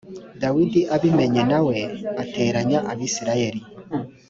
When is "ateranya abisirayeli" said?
2.21-3.61